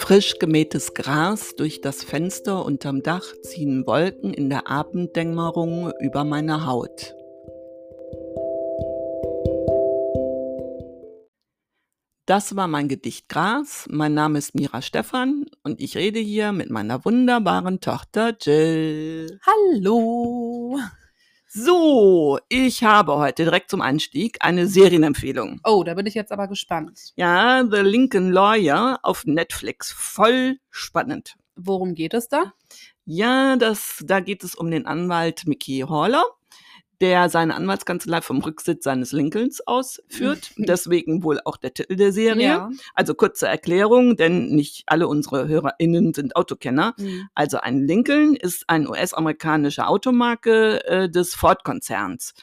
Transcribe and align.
Frisch 0.00 0.38
gemähtes 0.38 0.94
Gras 0.94 1.54
durch 1.56 1.82
das 1.82 2.02
Fenster 2.02 2.64
unterm 2.64 3.02
Dach 3.02 3.22
ziehen 3.42 3.86
Wolken 3.86 4.32
in 4.32 4.48
der 4.48 4.66
Abenddämmerung 4.66 5.92
über 6.00 6.24
meine 6.24 6.66
Haut. 6.66 7.14
Das 12.26 12.56
war 12.56 12.66
mein 12.66 12.88
Gedicht 12.88 13.28
Gras. 13.28 13.86
Mein 13.90 14.14
Name 14.14 14.38
ist 14.38 14.54
Mira 14.54 14.82
Stephan 14.82 15.44
und 15.62 15.80
ich 15.80 15.96
rede 15.96 16.18
hier 16.18 16.50
mit 16.52 16.70
meiner 16.70 17.04
wunderbaren 17.04 17.80
Tochter 17.80 18.34
Jill. 18.40 19.38
Hallo. 19.46 20.39
So, 21.52 22.38
ich 22.48 22.84
habe 22.84 23.16
heute 23.16 23.42
direkt 23.42 23.72
zum 23.72 23.80
Einstieg 23.80 24.36
eine 24.38 24.68
Serienempfehlung. 24.68 25.60
Oh, 25.64 25.82
da 25.82 25.94
bin 25.94 26.06
ich 26.06 26.14
jetzt 26.14 26.30
aber 26.30 26.46
gespannt. 26.46 27.12
Ja, 27.16 27.64
The 27.68 27.78
Lincoln 27.80 28.30
Lawyer 28.30 29.00
auf 29.02 29.26
Netflix. 29.26 29.90
Voll 29.90 30.60
spannend. 30.70 31.34
Worum 31.56 31.96
geht 31.96 32.14
es 32.14 32.28
da? 32.28 32.52
Ja, 33.04 33.56
das, 33.56 34.00
da 34.06 34.20
geht 34.20 34.44
es 34.44 34.54
um 34.54 34.70
den 34.70 34.86
Anwalt 34.86 35.48
Mickey 35.48 35.84
Haller 35.88 36.24
der 37.00 37.28
seine 37.28 37.54
Anwaltskanzlei 37.54 38.20
vom 38.20 38.38
Rücksitz 38.38 38.84
seines 38.84 39.12
Lincolns 39.12 39.66
ausführt. 39.66 40.50
Deswegen 40.56 41.22
wohl 41.22 41.40
auch 41.44 41.56
der 41.56 41.72
Titel 41.74 41.96
der 41.96 42.12
Serie. 42.12 42.46
Ja. 42.46 42.70
Also 42.94 43.14
kurze 43.14 43.48
Erklärung, 43.48 44.16
denn 44.16 44.50
nicht 44.50 44.84
alle 44.86 45.08
unsere 45.08 45.48
HörerInnen 45.48 46.12
sind 46.14 46.36
Autokenner. 46.36 46.94
Mhm. 46.98 47.28
Also 47.34 47.58
ein 47.58 47.86
Lincoln 47.86 48.36
ist 48.36 48.64
ein 48.68 48.86
US-amerikanische 48.86 49.86
Automarke 49.86 50.84
äh, 50.84 51.08
des 51.08 51.34
Ford-Konzerns. 51.34 52.34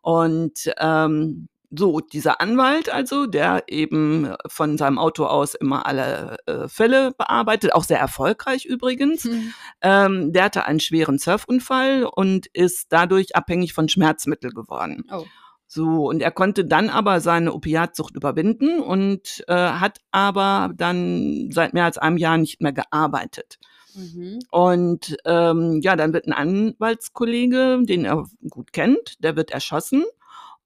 Und 0.00 0.72
ähm, 0.78 1.48
so, 1.70 2.00
dieser 2.00 2.40
Anwalt 2.40 2.88
also, 2.88 3.26
der 3.26 3.64
eben 3.68 4.34
von 4.46 4.78
seinem 4.78 4.98
Auto 4.98 5.26
aus 5.26 5.54
immer 5.54 5.86
alle 5.86 6.36
äh, 6.46 6.68
Fälle 6.68 7.12
bearbeitet, 7.16 7.72
auch 7.74 7.84
sehr 7.84 7.98
erfolgreich 7.98 8.64
übrigens, 8.64 9.24
mhm. 9.24 9.52
ähm, 9.82 10.32
der 10.32 10.44
hatte 10.44 10.64
einen 10.64 10.80
schweren 10.80 11.18
Surfunfall 11.18 12.04
und 12.04 12.46
ist 12.52 12.86
dadurch 12.90 13.36
abhängig 13.36 13.72
von 13.72 13.88
Schmerzmitteln 13.88 14.54
geworden. 14.54 15.04
Oh. 15.10 15.24
So, 15.68 16.08
und 16.08 16.22
er 16.22 16.30
konnte 16.30 16.64
dann 16.64 16.90
aber 16.90 17.20
seine 17.20 17.52
Opiatsucht 17.52 18.14
überwinden 18.14 18.80
und 18.80 19.44
äh, 19.48 19.54
hat 19.54 19.98
aber 20.12 20.70
dann 20.76 21.50
seit 21.50 21.74
mehr 21.74 21.84
als 21.84 21.98
einem 21.98 22.18
Jahr 22.18 22.38
nicht 22.38 22.60
mehr 22.60 22.72
gearbeitet. 22.72 23.58
Mhm. 23.96 24.38
Und 24.50 25.16
ähm, 25.24 25.80
ja, 25.82 25.96
dann 25.96 26.12
wird 26.12 26.26
ein 26.26 26.32
Anwaltskollege, 26.32 27.80
den 27.82 28.04
er 28.04 28.26
gut 28.48 28.72
kennt, 28.72 29.22
der 29.24 29.34
wird 29.34 29.50
erschossen. 29.50 30.04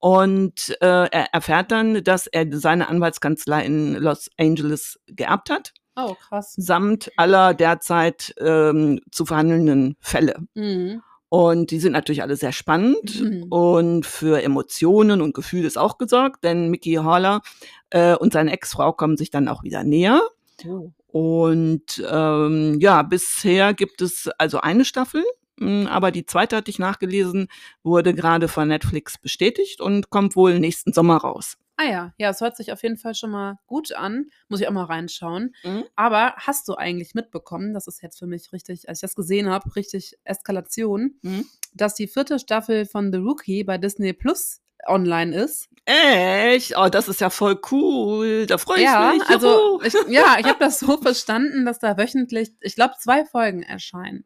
Und 0.00 0.76
äh, 0.80 1.06
er 1.10 1.34
erfährt 1.34 1.70
dann, 1.70 2.02
dass 2.02 2.26
er 2.26 2.46
seine 2.58 2.88
Anwaltskanzlei 2.88 3.64
in 3.64 3.94
Los 3.94 4.30
Angeles 4.38 4.98
geerbt 5.06 5.50
hat. 5.50 5.74
Oh, 5.94 6.14
krass. 6.14 6.54
Samt 6.56 7.10
aller 7.16 7.52
derzeit 7.52 8.34
ähm, 8.38 9.00
zu 9.10 9.26
verhandelnden 9.26 9.96
Fälle. 10.00 10.36
Mhm. 10.54 11.02
Und 11.28 11.70
die 11.70 11.78
sind 11.78 11.92
natürlich 11.92 12.22
alle 12.22 12.34
sehr 12.34 12.50
spannend 12.50 13.20
mhm. 13.20 13.44
und 13.50 14.04
für 14.04 14.42
Emotionen 14.42 15.20
und 15.20 15.32
Gefühle 15.32 15.68
ist 15.68 15.78
auch 15.78 15.96
gesorgt, 15.96 16.42
denn 16.42 16.70
Mickey 16.70 16.94
Haller 16.94 17.40
äh, 17.90 18.16
und 18.16 18.32
seine 18.32 18.50
Ex-Frau 18.50 18.92
kommen 18.92 19.16
sich 19.16 19.30
dann 19.30 19.46
auch 19.46 19.62
wieder 19.62 19.84
näher. 19.84 20.20
Oh. 20.66 20.90
Und 21.06 22.02
ähm, 22.10 22.78
ja, 22.80 23.02
bisher 23.02 23.74
gibt 23.74 24.02
es 24.02 24.28
also 24.38 24.60
eine 24.60 24.84
Staffel 24.84 25.24
aber 25.60 26.10
die 26.10 26.26
zweite 26.26 26.56
hatte 26.56 26.70
ich 26.70 26.78
nachgelesen, 26.78 27.48
wurde 27.82 28.14
gerade 28.14 28.48
von 28.48 28.68
Netflix 28.68 29.18
bestätigt 29.18 29.80
und 29.80 30.10
kommt 30.10 30.36
wohl 30.36 30.58
nächsten 30.58 30.92
Sommer 30.92 31.18
raus. 31.18 31.56
Ah 31.76 31.84
ja, 31.84 32.14
ja, 32.18 32.28
es 32.28 32.42
hört 32.42 32.58
sich 32.58 32.72
auf 32.72 32.82
jeden 32.82 32.98
Fall 32.98 33.14
schon 33.14 33.30
mal 33.30 33.58
gut 33.66 33.92
an. 33.92 34.26
Muss 34.48 34.60
ich 34.60 34.68
auch 34.68 34.72
mal 34.72 34.84
reinschauen. 34.84 35.54
Mhm. 35.64 35.84
Aber 35.96 36.34
hast 36.36 36.68
du 36.68 36.74
eigentlich 36.74 37.14
mitbekommen, 37.14 37.72
das 37.72 37.86
ist 37.86 38.02
jetzt 38.02 38.18
für 38.18 38.26
mich 38.26 38.52
richtig, 38.52 38.86
als 38.88 38.98
ich 38.98 39.00
das 39.00 39.14
gesehen 39.14 39.48
habe, 39.48 39.74
richtig 39.76 40.18
Eskalation, 40.24 41.14
mhm. 41.22 41.46
dass 41.72 41.94
die 41.94 42.06
vierte 42.06 42.38
Staffel 42.38 42.84
von 42.84 43.10
The 43.10 43.18
Rookie 43.18 43.64
bei 43.64 43.78
Disney 43.78 44.12
Plus 44.12 44.60
online 44.86 45.34
ist. 45.36 45.68
Echt? 45.86 46.76
Oh, 46.76 46.88
das 46.88 47.08
ist 47.08 47.20
ja 47.20 47.30
voll 47.30 47.60
cool. 47.70 48.46
Da 48.46 48.58
freue 48.58 48.78
ich 48.78 48.84
ja, 48.84 49.12
mich. 49.12 49.28
Also, 49.28 49.80
ich, 49.82 49.94
ja, 50.08 50.36
ich 50.38 50.46
habe 50.46 50.58
das 50.60 50.78
so 50.78 50.96
verstanden, 50.98 51.64
dass 51.64 51.78
da 51.78 51.96
wöchentlich, 51.96 52.52
ich 52.60 52.76
glaube, 52.76 52.94
zwei 52.98 53.24
Folgen 53.24 53.62
erscheinen. 53.62 54.24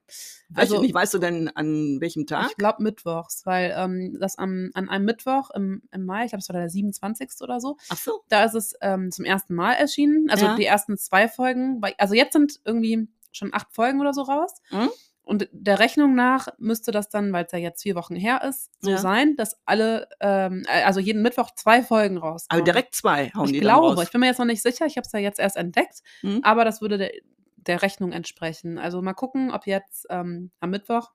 Also, 0.54 0.80
nicht, 0.82 0.92
weißt 0.92 1.14
du 1.14 1.18
denn 1.18 1.48
an 1.48 2.00
welchem 2.00 2.26
Tag? 2.26 2.48
Ich 2.50 2.56
glaube 2.56 2.82
mittwochs, 2.82 3.46
weil 3.46 3.74
ähm, 3.76 4.18
das 4.20 4.36
am, 4.36 4.70
an 4.74 4.88
einem 4.88 5.04
Mittwoch 5.04 5.50
im, 5.54 5.82
im 5.90 6.04
Mai, 6.04 6.24
ich 6.24 6.30
glaube, 6.30 6.42
es 6.42 6.48
war 6.48 6.56
der 6.58 6.68
27. 6.68 7.30
oder 7.40 7.60
so. 7.60 7.76
Ach 7.88 7.96
so. 7.96 8.22
Da 8.28 8.44
ist 8.44 8.54
es 8.54 8.74
ähm, 8.82 9.10
zum 9.10 9.24
ersten 9.24 9.54
Mal 9.54 9.72
erschienen. 9.72 10.28
Also 10.28 10.46
ja. 10.46 10.56
die 10.56 10.66
ersten 10.66 10.98
zwei 10.98 11.28
Folgen. 11.28 11.80
Also 11.98 12.14
jetzt 12.14 12.34
sind 12.34 12.60
irgendwie 12.64 13.08
schon 13.32 13.54
acht 13.54 13.72
Folgen 13.72 14.00
oder 14.00 14.12
so 14.12 14.22
raus. 14.22 14.52
Mhm. 14.70 14.90
Und 15.24 15.48
der 15.52 15.78
Rechnung 15.78 16.14
nach 16.14 16.48
müsste 16.58 16.92
das 16.92 17.08
dann, 17.08 17.32
weil 17.32 17.46
es 17.46 17.52
ja 17.52 17.58
jetzt 17.58 17.82
vier 17.82 17.94
Wochen 17.94 18.14
her 18.14 18.42
ist, 18.46 18.70
so 18.80 18.90
ja. 18.90 18.98
sein, 18.98 19.36
dass 19.36 19.58
alle, 19.64 20.08
ähm, 20.20 20.64
äh, 20.68 20.82
also 20.82 21.00
jeden 21.00 21.22
Mittwoch 21.22 21.50
zwei 21.54 21.82
Folgen 21.82 22.18
rauskommen. 22.18 22.62
Also 22.62 22.64
direkt 22.64 22.94
zwei 22.94 23.30
hauen 23.30 23.46
ich 23.46 23.52
die 23.52 23.60
glaube, 23.60 23.94
raus. 23.94 24.02
Ich 24.04 24.10
bin 24.10 24.20
mir 24.20 24.26
jetzt 24.26 24.38
noch 24.38 24.44
nicht 24.44 24.62
sicher, 24.62 24.84
ich 24.84 24.96
habe 24.96 25.06
es 25.06 25.12
ja 25.12 25.18
jetzt 25.18 25.40
erst 25.40 25.56
entdeckt, 25.56 26.00
mhm. 26.22 26.40
aber 26.42 26.64
das 26.66 26.82
würde 26.82 26.98
der, 26.98 27.12
der 27.56 27.80
Rechnung 27.80 28.12
entsprechen. 28.12 28.78
Also 28.78 29.00
mal 29.00 29.14
gucken, 29.14 29.50
ob 29.50 29.66
jetzt 29.66 30.06
ähm, 30.10 30.50
am 30.60 30.70
Mittwoch 30.70 31.10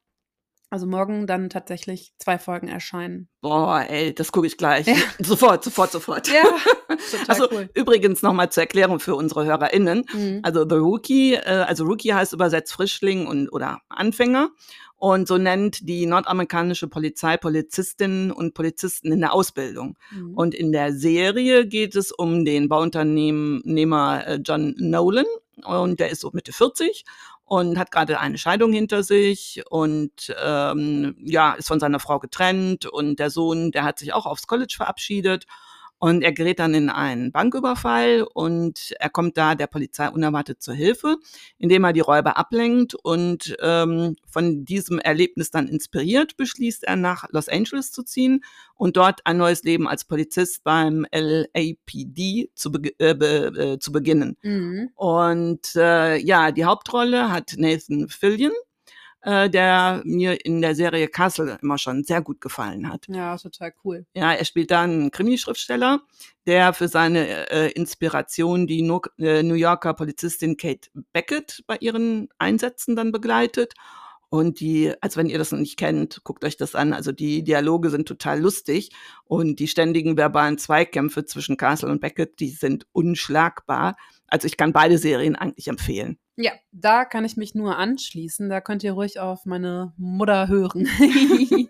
also 0.69 0.85
morgen 0.85 1.25
dann 1.25 1.50
tatsächlich 1.50 2.13
zwei 2.19 2.38
Folgen 2.38 2.68
erscheinen. 2.68 3.28
Boah, 3.41 3.85
ey, 3.88 4.13
das 4.13 4.31
gucke 4.31 4.47
ich 4.47 4.57
gleich. 4.57 4.88
Ja. 4.88 4.96
Sofort, 5.19 5.63
sofort, 5.63 5.91
sofort. 5.91 6.28
Ja, 6.28 6.44
also 7.28 7.47
cool. 7.52 7.69
übrigens 7.74 8.22
nochmal 8.22 8.52
zur 8.52 8.63
Erklärung 8.63 9.00
für 9.00 9.16
unsere 9.16 9.46
HörerInnen. 9.46 10.06
Mhm. 10.13 10.40
Also 10.44 10.68
The 10.69 10.75
Rookie, 10.75 11.34
äh, 11.34 11.66
also 11.68 11.85
Rookie 11.85 12.13
heißt 12.13 12.34
übersetzt 12.34 12.74
Frischling 12.74 13.25
und 13.28 13.50
oder 13.50 13.79
Anfänger. 13.90 14.50
Und 15.00 15.29
so 15.29 15.38
nennt 15.38 15.88
die 15.88 16.06
nordamerikanische 16.06 16.90
Polizei 16.90 17.38
Polizistinnen 17.38 18.31
und 18.31 18.53
Polizisten 18.53 19.13
in 19.13 19.22
der 19.22 19.34
Ausbildung. 19.34 19.97
Mhm. 20.12 20.34
Und 20.35 20.53
in 20.53 20.74
der 20.74 20.94
Serie 20.94 21.66
geht 21.66 21.96
es 21.96 22.12
um 22.12 22.44
den 22.44 22.68
Bauunternehmer 22.68 24.28
äh, 24.28 24.40
John 24.44 24.75
Nolan. 24.78 25.25
Und 25.64 26.00
der 26.00 26.09
ist 26.09 26.22
so 26.22 26.31
Mitte 26.34 26.53
40 26.53 27.06
und 27.46 27.78
hat 27.78 27.92
gerade 27.92 28.20
eine 28.20 28.38
Scheidung 28.38 28.72
hinter 28.72 29.03
sich 29.03 29.64
und 29.70 30.34
ähm, 30.42 31.18
ja, 31.24 31.53
ist 31.53 31.68
von 31.68 31.80
seiner 31.80 32.00
Frau 32.00 32.20
getrennt 32.20 32.86
und 32.86 33.18
der 33.20 33.30
Sohn, 33.30 33.72
der 33.72 33.84
hat 33.84 34.00
sich 34.00 34.14
auch 34.14 34.25
aufs 34.25 34.47
College 34.47 34.74
verabschiedet 34.78 35.46
und 36.00 36.24
er 36.24 36.32
gerät 36.32 36.60
dann 36.60 36.74
in 36.74 36.90
einen 36.90 37.32
Banküberfall 37.32 38.26
und 38.34 38.96
er 39.00 39.10
kommt 39.10 39.38
da 39.38 39.54
der 39.56 39.68
Polizei 39.68 40.10
unerwartet 40.10 40.62
zur 40.62 40.74
Hilfe, 40.74 41.18
indem 41.58 41.84
er 41.84 41.94
die 41.94 42.00
Räuber 42.00 42.38
ablenkt. 42.38 42.96
Und 42.96 43.56
ähm, 43.62 44.16
von 44.26 44.64
diesem 44.64 45.00
Erlebnis 45.00 45.52
dann 45.52 45.68
inspiriert, 45.68 46.38
beschließt 46.38 46.86
er, 46.86 46.96
nach 46.96 47.26
Los 47.32 47.50
Angeles 47.50 47.92
zu 47.92 48.04
ziehen 48.04 48.42
und 48.76 48.96
dort 48.96 49.26
ein 49.26 49.38
neues 49.38 49.64
Leben 49.64 49.90
als 49.90 50.06
Polizist 50.06 50.64
beim 50.64 51.06
LAPD 51.12 52.50
zu, 52.56 52.72
be 52.72 52.92
äh, 52.98 53.14
be 53.14 53.74
äh, 53.76 53.80
zu 53.80 53.92
beginnen. 53.92 54.38
Mhm. 54.42 54.92
Und 54.96 55.76
äh, 55.76 56.16
ja, 56.18 56.52
die 56.52 56.64
Hauptrolle 56.64 57.30
hat 57.30 57.56
Nathan 57.58 58.08
Fillion 58.08 58.54
äh, 59.22 59.50
der 59.50 60.02
mir 60.06 60.46
in 60.46 60.62
der 60.62 60.75
Serie 60.75 61.07
Castle 61.07 61.57
immer 61.62 61.78
schon 61.78 62.03
sehr 62.03 62.22
gut 62.22 62.41
gefallen 62.41 62.90
hat. 62.90 63.06
Ja, 63.07 63.38
total 63.38 63.74
cool. 63.84 64.06
Ja, 64.13 64.34
er 64.34 64.46
spielt 64.46 64.72
da 64.72 64.81
einen 64.81 65.12
Krimischriftsteller, 65.12 66.02
der 66.46 66.74
für 66.74 66.88
seine 66.88 67.50
äh, 67.52 67.72
Inspiration 67.72 68.68
die 68.68 68.81
no 68.81 69.02
äh, 69.18 69.44
New 69.44 69.56
Yorker 69.56 69.94
Polizistin 69.94 70.58
Kate 70.58 70.90
Beckett 71.13 71.63
bei 71.68 71.78
ihren 71.79 72.29
Einsätzen 72.38 72.96
dann 72.96 73.12
begleitet. 73.12 73.74
Und 74.31 74.59
die, 74.59 74.94
als 75.02 75.18
wenn 75.18 75.28
ihr 75.28 75.40
das 75.40 75.52
noch 75.52 75.59
nicht 75.59 75.78
kennt, 75.78 76.24
guckt 76.24 76.46
euch 76.46 76.56
das 76.56 76.75
an. 76.75 76.94
Also 76.94 77.12
die 77.12 77.44
Dialoge 77.44 77.90
sind 77.90 78.08
total 78.08 78.40
lustig 78.40 78.91
und 79.25 79.59
die 79.59 79.68
ständigen 79.68 80.18
verbalen 80.18 80.59
Zweikämpfe 80.59 81.26
zwischen 81.26 81.58
Castle 81.58 81.90
und 81.90 81.99
Beckett, 81.99 82.40
die 82.40 82.49
sind 82.49 82.85
unschlagbar. 82.91 83.97
Also 84.29 84.47
ich 84.47 84.58
kann 84.58 84.73
beide 84.73 84.97
Serien 84.97 85.35
eigentlich 85.35 85.67
empfehlen. 85.67 86.17
Ja, 86.35 86.52
da 86.72 87.05
kann 87.05 87.26
ich 87.26 87.35
mich 87.37 87.53
nur 87.55 87.78
anschließen. 87.78 88.49
Da 88.49 88.61
könnt 88.61 88.84
ihr 88.84 88.93
ruhig 88.93 89.20
auf 89.20 89.46
meine 89.46 89.93
Mutter 89.97 90.47
hören. 90.47 90.85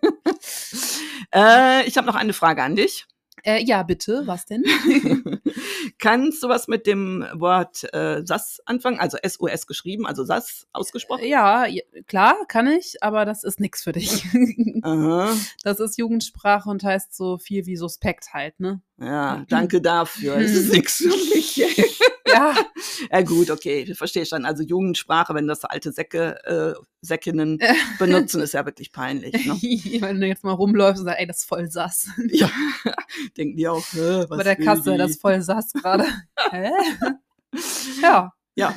äh, 1.33 1.88
ich 1.88 1.97
habe 1.97 2.07
noch 2.07 2.15
eine 2.15 2.33
Frage 2.33 2.61
an 2.63 2.75
dich. 2.75 3.07
Äh, 3.50 3.63
ja, 3.63 3.81
bitte, 3.81 4.24
was 4.28 4.46
denn? 4.46 4.63
Kannst 5.98 6.44
du 6.44 6.50
was 6.50 6.68
mit 6.68 6.86
dem 6.86 7.25
Wort 7.34 7.92
äh, 7.96 8.22
SAS 8.24 8.62
anfangen? 8.66 9.00
Also 9.00 9.18
SOS 9.25 9.66
geschrieben, 9.66 10.06
also 10.06 10.24
SAS 10.24 10.68
ausgesprochen? 10.72 11.25
Ja, 11.25 11.66
klar, 12.06 12.36
kann 12.48 12.68
ich, 12.68 13.01
aber 13.01 13.25
das 13.25 13.44
ist 13.44 13.60
nichts 13.60 13.84
für 13.84 13.92
dich. 13.92 14.24
Aha. 14.84 15.36
Das 15.63 15.80
ist 15.80 15.98
Jugendsprache 15.98 16.69
und 16.69 16.84
heißt 16.84 17.16
so 17.16 17.40
viel 17.40 17.66
wie 17.66 17.75
suspekt 17.75 18.34
halt, 18.34 18.60
ne? 18.60 18.84
Ja, 19.00 19.44
danke 19.50 19.81
dafür. 19.81 20.38
Es 20.38 20.51
ist 20.51 20.72
nichts 20.72 20.98
für 20.98 21.07
mich. 21.07 21.57
ja. 22.28 22.54
ja, 23.12 23.22
gut, 23.22 23.50
okay, 23.50 23.86
ich 23.88 23.98
verstehe 23.98 24.28
schon. 24.28 24.46
Also 24.46 24.62
Jugendsprache, 24.62 25.34
wenn 25.34 25.48
das 25.48 25.66
alte 25.66 25.92
Säcke, 25.92 26.38
äh, 26.46 26.80
Säckinnen 27.01 27.60
benutzen, 27.98 28.42
ist 28.42 28.54
ja 28.54 28.66
wirklich 28.66 28.92
peinlich. 28.92 29.34
Ne? 29.46 29.54
wenn 30.01 30.19
du 30.19 30.28
jetzt 30.28 30.44
mal 30.44 30.51
rumläufst 30.51 31.00
und 31.01 31.06
sagst, 31.06 31.19
ey, 31.19 31.28
das 31.28 31.38
ist 31.38 31.46
voll 31.46 31.69
sass. 31.69 32.10
ja, 32.28 32.50
denken 33.38 33.57
die 33.57 33.68
auch, 33.68 33.86
Hä, 33.92 34.25
was 34.28 34.38
Bei 34.38 34.44
der 34.44 34.56
Kasse, 34.56 34.92
die? 34.92 34.98
das 34.98 35.12
ist 35.12 35.22
voll 35.22 35.42
sass 35.42 35.74
gerade. 35.74 36.06
Hä? 36.51 36.72
Ja. 38.01 38.34
Ja, 38.56 38.75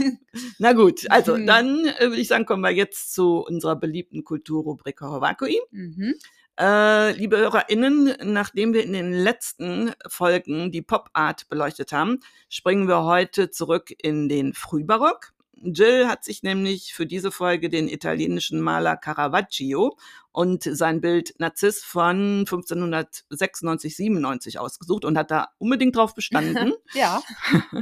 na 0.58 0.74
gut. 0.74 1.10
Also 1.10 1.36
dann 1.36 1.86
äh, 1.86 2.02
würde 2.02 2.20
ich 2.20 2.28
sagen, 2.28 2.46
kommen 2.46 2.62
wir 2.62 2.70
jetzt 2.70 3.14
zu 3.14 3.38
unserer 3.44 3.74
beliebten 3.74 4.22
Kulturrubrik 4.22 5.00
Horvakui. 5.00 5.60
Mhm. 5.72 6.14
Äh, 6.56 7.12
liebe 7.12 7.38
HörerInnen, 7.38 8.14
nachdem 8.22 8.74
wir 8.74 8.84
in 8.84 8.92
den 8.92 9.12
letzten 9.12 9.92
Folgen 10.06 10.70
die 10.70 10.82
Pop-Art 10.82 11.48
beleuchtet 11.48 11.90
haben, 11.90 12.20
springen 12.48 12.86
wir 12.86 13.02
heute 13.02 13.50
zurück 13.50 13.92
in 14.00 14.28
den 14.28 14.52
Frühbarock. 14.52 15.32
Jill 15.54 16.08
hat 16.08 16.24
sich 16.24 16.42
nämlich 16.42 16.94
für 16.94 17.06
diese 17.06 17.30
Folge 17.30 17.68
den 17.68 17.88
italienischen 17.88 18.60
Maler 18.60 18.96
Caravaggio 18.96 19.96
und 20.32 20.62
sein 20.64 21.00
Bild 21.00 21.34
Narziss 21.38 21.84
von 21.84 22.40
1596, 22.40 23.96
97 23.96 24.58
ausgesucht 24.58 25.04
und 25.04 25.16
hat 25.16 25.30
da 25.30 25.48
unbedingt 25.58 25.94
drauf 25.94 26.14
bestanden. 26.14 26.72
ja. 26.94 27.22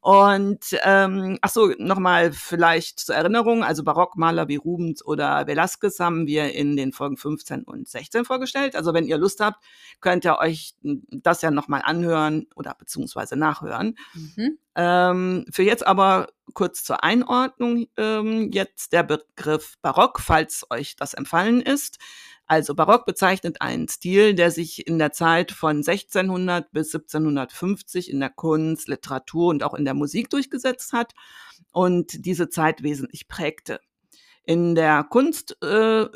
und 0.00 0.60
ähm, 0.84 1.38
ach 1.42 1.50
so, 1.50 1.72
nochmal 1.78 2.32
vielleicht 2.32 3.00
zur 3.00 3.14
Erinnerung, 3.14 3.64
also 3.64 3.84
Barockmaler 3.84 4.48
wie 4.48 4.56
Rubens 4.56 5.04
oder 5.04 5.46
Velasquez 5.46 5.98
haben 6.00 6.26
wir 6.26 6.52
in 6.54 6.76
den 6.76 6.92
Folgen 6.92 7.16
15 7.16 7.64
und 7.64 7.88
16 7.88 8.24
vorgestellt. 8.24 8.76
Also 8.76 8.94
wenn 8.94 9.06
ihr 9.06 9.18
Lust 9.18 9.40
habt, 9.40 9.62
könnt 10.00 10.24
ihr 10.24 10.38
euch 10.38 10.74
das 10.82 11.42
ja 11.42 11.50
nochmal 11.50 11.82
anhören 11.84 12.46
oder 12.54 12.74
beziehungsweise 12.78 13.36
nachhören. 13.36 13.96
Mhm. 14.14 14.58
Ähm, 14.76 15.44
für 15.50 15.62
jetzt 15.62 15.86
aber 15.86 16.28
kurz 16.54 16.84
zur 16.84 17.02
Einordnung 17.04 17.86
ähm, 17.96 18.50
jetzt 18.52 18.92
der 18.92 19.02
Begriff 19.02 19.74
Barock, 19.82 20.20
falls 20.20 20.66
euch 20.70 20.96
das 20.96 21.14
empfallen 21.14 21.60
ist. 21.60 21.98
Also 22.50 22.74
Barock 22.74 23.06
bezeichnet 23.06 23.60
einen 23.60 23.86
Stil, 23.86 24.34
der 24.34 24.50
sich 24.50 24.84
in 24.88 24.98
der 24.98 25.12
Zeit 25.12 25.52
von 25.52 25.84
1600 25.84 26.72
bis 26.72 26.92
1750 26.92 28.10
in 28.10 28.18
der 28.18 28.30
Kunst, 28.30 28.88
Literatur 28.88 29.50
und 29.50 29.62
auch 29.62 29.72
in 29.72 29.84
der 29.84 29.94
Musik 29.94 30.30
durchgesetzt 30.30 30.92
hat 30.92 31.12
und 31.70 32.26
diese 32.26 32.48
Zeit 32.48 32.82
wesentlich 32.82 33.28
prägte. 33.28 33.78
In 34.42 34.74
der 34.74 35.04
Kunst 35.04 35.62
äh, 35.62 36.06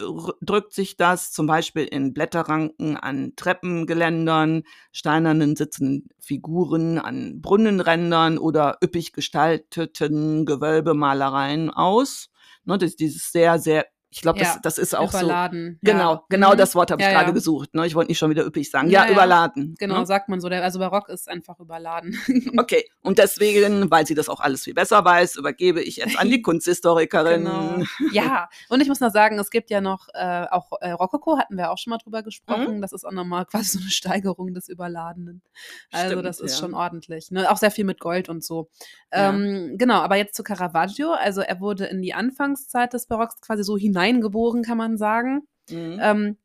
drückt 0.40 0.72
sich 0.72 0.96
das 0.96 1.30
zum 1.30 1.46
Beispiel 1.46 1.84
in 1.84 2.12
Blätterranken 2.12 2.96
an 2.96 3.34
Treppengeländern, 3.36 4.64
steinernen 4.90 5.54
sitzenden 5.54 6.08
Figuren 6.18 6.98
an 6.98 7.42
Brunnenrändern 7.42 8.38
oder 8.38 8.78
üppig 8.82 9.12
gestalteten 9.12 10.46
Gewölbemalereien 10.46 11.70
aus. 11.70 12.30
Ne, 12.64 12.76
das, 12.76 12.96
dieses 12.96 13.30
sehr, 13.30 13.60
sehr 13.60 13.86
ich 14.14 14.22
glaube, 14.22 14.38
das, 14.38 14.54
ja, 14.54 14.60
das 14.62 14.78
ist 14.78 14.94
auch 14.94 15.08
überladen. 15.08 15.80
so. 15.82 15.90
Genau, 15.90 16.12
ja. 16.12 16.24
genau 16.28 16.52
mhm. 16.52 16.56
das 16.56 16.76
Wort 16.76 16.92
habe 16.92 17.02
ich 17.02 17.08
ja, 17.08 17.14
gerade 17.14 17.32
gesucht. 17.32 17.74
Ne? 17.74 17.84
Ich 17.84 17.96
wollte 17.96 18.12
nicht 18.12 18.18
schon 18.18 18.30
wieder 18.30 18.46
üppig 18.46 18.70
sagen. 18.70 18.88
Ja, 18.88 19.10
überladen. 19.10 19.74
Genau, 19.76 19.98
ne? 19.98 20.06
sagt 20.06 20.28
man 20.28 20.40
so. 20.40 20.46
Also 20.46 20.78
Barock 20.78 21.08
ist 21.08 21.28
einfach 21.28 21.58
überladen. 21.58 22.16
okay, 22.56 22.88
und 23.02 23.18
deswegen, 23.18 23.90
weil 23.90 24.06
sie 24.06 24.14
das 24.14 24.28
auch 24.28 24.38
alles 24.38 24.62
viel 24.62 24.74
besser 24.74 25.04
weiß, 25.04 25.34
übergebe 25.34 25.82
ich 25.82 25.96
jetzt 25.96 26.16
an 26.16 26.30
die 26.30 26.42
Kunsthistorikerin. 26.42 27.42
Genau. 27.42 27.82
Ja, 28.12 28.48
und 28.68 28.80
ich 28.80 28.86
muss 28.86 29.00
noch 29.00 29.10
sagen, 29.10 29.36
es 29.40 29.50
gibt 29.50 29.68
ja 29.70 29.80
noch 29.80 30.06
äh, 30.14 30.46
auch 30.48 30.70
äh, 30.80 30.92
Rokoko, 30.92 31.36
hatten 31.36 31.56
wir 31.56 31.72
auch 31.72 31.78
schon 31.78 31.90
mal 31.90 31.98
drüber 31.98 32.22
gesprochen. 32.22 32.76
Mhm. 32.76 32.82
Das 32.82 32.92
ist 32.92 33.04
auch 33.04 33.10
nochmal 33.10 33.46
quasi 33.50 33.70
so 33.70 33.80
eine 33.80 33.90
Steigerung 33.90 34.54
des 34.54 34.68
Überladenen. 34.68 35.42
Also 35.90 36.12
Stimmt, 36.12 36.24
das 36.24 36.38
ist 36.38 36.56
schon 36.60 36.74
ordentlich. 36.74 37.32
Ne? 37.32 37.50
Auch 37.50 37.56
sehr 37.56 37.72
viel 37.72 37.84
mit 37.84 37.98
Gold 37.98 38.28
und 38.28 38.44
so. 38.44 38.70
Ähm, 39.10 39.74
genau, 39.76 40.02
aber 40.02 40.14
jetzt 40.14 40.36
zu 40.36 40.44
Caravaggio. 40.44 41.10
Also 41.14 41.40
er 41.40 41.58
wurde 41.58 41.86
in 41.86 42.00
die 42.00 42.14
Anfangszeit 42.14 42.92
des 42.92 43.06
Barocks 43.06 43.40
quasi 43.40 43.64
so 43.64 43.76
hinein 43.76 44.03
eingeboren, 44.04 44.62
kann 44.62 44.78
man 44.78 44.98
sagen. 44.98 45.40
Mhm. 45.70 45.98
Ähm, 46.00 46.36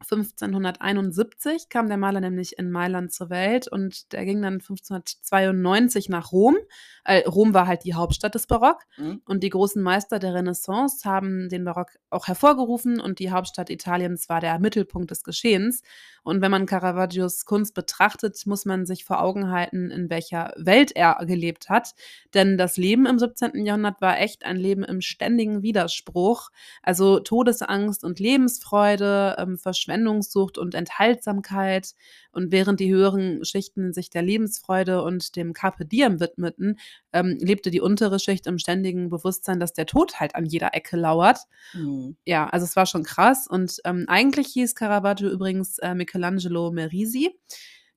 1571 0.00 1.68
kam 1.68 1.88
der 1.88 1.98
Maler 1.98 2.20
nämlich 2.20 2.58
in 2.58 2.70
Mailand 2.70 3.12
zur 3.12 3.28
Welt 3.28 3.68
und 3.68 4.12
der 4.12 4.24
ging 4.24 4.40
dann 4.40 4.54
1592 4.54 6.08
nach 6.08 6.32
Rom. 6.32 6.56
Äh, 7.04 7.26
Rom 7.28 7.52
war 7.54 7.66
halt 7.66 7.84
die 7.84 7.94
Hauptstadt 7.94 8.34
des 8.34 8.46
Barock 8.46 8.84
mhm. 8.96 9.20
und 9.26 9.42
die 9.42 9.50
großen 9.50 9.82
Meister 9.82 10.18
der 10.18 10.34
Renaissance 10.34 11.08
haben 11.08 11.48
den 11.48 11.64
Barock 11.64 11.98
auch 12.08 12.28
hervorgerufen 12.28 12.98
und 12.98 13.18
die 13.18 13.30
Hauptstadt 13.30 13.68
Italiens 13.68 14.28
war 14.28 14.40
der 14.40 14.58
Mittelpunkt 14.58 15.10
des 15.10 15.22
Geschehens. 15.22 15.82
Und 16.22 16.42
wenn 16.42 16.50
man 16.50 16.66
Caravaggios 16.66 17.44
Kunst 17.44 17.74
betrachtet, 17.74 18.46
muss 18.46 18.64
man 18.64 18.86
sich 18.86 19.04
vor 19.04 19.22
Augen 19.22 19.50
halten, 19.50 19.90
in 19.90 20.10
welcher 20.10 20.52
Welt 20.56 20.92
er 20.94 21.16
gelebt 21.24 21.68
hat. 21.68 21.94
Denn 22.34 22.58
das 22.58 22.76
Leben 22.76 23.06
im 23.06 23.18
17. 23.18 23.64
Jahrhundert 23.64 24.00
war 24.00 24.18
echt 24.18 24.44
ein 24.44 24.56
Leben 24.56 24.84
im 24.84 25.00
ständigen 25.00 25.62
Widerspruch. 25.62 26.50
Also 26.82 27.20
Todesangst 27.20 28.04
und 28.04 28.20
Lebensfreude, 28.20 29.36
ähm, 29.38 29.58
Verschwendungssucht 29.90 30.56
und 30.58 30.74
Enthaltsamkeit. 30.74 31.94
Und 32.32 32.52
während 32.52 32.80
die 32.80 32.92
höheren 32.92 33.44
Schichten 33.44 33.92
sich 33.92 34.08
der 34.08 34.22
Lebensfreude 34.22 35.02
und 35.02 35.34
dem 35.36 35.52
Carpe 35.52 35.84
Diem 35.84 36.20
widmeten, 36.20 36.78
ähm, 37.12 37.36
lebte 37.40 37.70
die 37.70 37.80
untere 37.80 38.20
Schicht 38.20 38.46
im 38.46 38.58
ständigen 38.58 39.10
Bewusstsein, 39.10 39.58
dass 39.58 39.72
der 39.72 39.86
Tod 39.86 40.20
halt 40.20 40.36
an 40.36 40.46
jeder 40.46 40.74
Ecke 40.74 40.96
lauert. 40.96 41.38
Mhm. 41.74 42.16
Ja, 42.24 42.48
also 42.48 42.64
es 42.64 42.76
war 42.76 42.86
schon 42.86 43.02
krass. 43.02 43.46
Und 43.48 43.78
ähm, 43.84 44.04
eigentlich 44.08 44.48
hieß 44.48 44.74
Caravaggio 44.74 45.28
übrigens 45.28 45.78
äh, 45.78 45.94
Michelangelo 45.94 46.70
Merisi. 46.70 47.36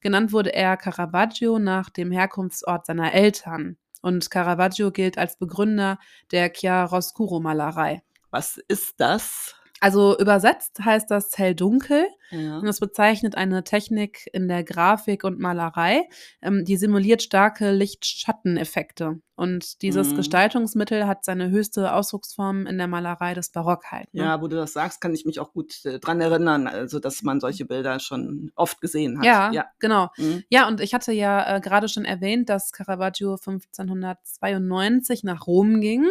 Genannt 0.02 0.34
wurde 0.34 0.54
er 0.54 0.76
Caravaggio 0.76 1.60
nach 1.60 1.90
dem 1.90 2.12
Herkunftsort 2.12 2.88
seiner 2.88 3.14
Eltern. 3.14 3.78
Und 4.02 4.30
Caravaggio 4.32 4.92
gilt 4.92 5.18
als 5.18 5.38
Begründer 5.38 5.98
der 6.32 6.52
Chiaroscuro-Malerei. 6.52 8.02
Was 8.32 8.58
ist 8.68 8.96
das? 9.00 9.56
Also 9.84 10.18
übersetzt 10.18 10.80
heißt 10.80 11.12
das 11.12 11.38
hell-dunkel 11.38 12.08
ja. 12.32 12.60
und 12.60 12.68
es 12.70 12.80
bezeichnet 12.80 13.36
eine 13.36 13.66
Technik 13.66 14.30
in 14.32 14.48
der 14.48 14.64
Grafik 14.64 15.26
und 15.26 15.40
Malerei, 15.40 16.08
ähm, 16.42 16.64
die 16.64 16.78
simuliert 16.78 17.22
starke 17.22 17.70
Licht-Schatten-Effekte. 17.72 19.20
Und 19.36 19.82
dieses 19.82 20.12
mhm. 20.12 20.16
Gestaltungsmittel 20.16 21.06
hat 21.06 21.26
seine 21.26 21.50
höchste 21.50 21.94
Ausdrucksform 21.94 22.66
in 22.66 22.78
der 22.78 22.88
Malerei 22.88 23.34
des 23.34 23.50
Barock 23.50 23.92
halt. 23.92 24.14
Ne? 24.14 24.24
Ja, 24.24 24.42
wo 24.42 24.48
du 24.48 24.56
das 24.56 24.72
sagst, 24.72 25.02
kann 25.02 25.14
ich 25.14 25.26
mich 25.26 25.42
auch 25.42 25.52
gut 25.52 25.84
äh, 25.84 26.00
dran 26.00 26.22
erinnern, 26.22 26.68
also 26.68 27.00
dass 27.00 27.22
man 27.22 27.42
solche 27.42 27.66
Bilder 27.66 28.00
schon 28.00 28.54
oft 28.56 28.80
gesehen 28.80 29.18
hat. 29.18 29.26
Ja, 29.26 29.52
ja. 29.52 29.66
genau. 29.80 30.12
Mhm. 30.16 30.46
Ja, 30.48 30.66
und 30.70 30.80
ich 30.80 30.94
hatte 30.94 31.12
ja 31.12 31.58
äh, 31.58 31.60
gerade 31.60 31.90
schon 31.90 32.06
erwähnt, 32.06 32.48
dass 32.48 32.72
Caravaggio 32.72 33.34
1592 33.34 35.26
nach 35.26 35.46
Rom 35.46 35.82
ging 35.82 36.10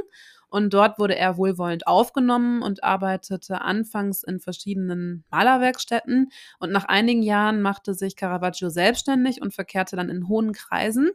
und 0.53 0.75
dort 0.75 0.99
wurde 0.99 1.17
er 1.17 1.39
wohlwollend 1.39 1.87
aufgenommen 1.87 2.61
und 2.63 2.85
arbeitete 2.85 3.63
anfangs 3.63 4.23
in 4.23 4.39
verschiedenen 4.39 5.25
Malerwerkstätten. 5.31 6.29
Und 6.59 6.73
nach 6.73 6.85
einigen 6.85 7.23
Jahren 7.23 7.63
machte 7.63 7.95
sich 7.95 8.17
Caravaggio 8.17 8.69
selbstständig 8.69 9.41
und 9.41 9.55
verkehrte 9.55 9.97
dann 9.97 10.11
in 10.11 10.29
hohen 10.29 10.53
Kreisen. 10.53 11.11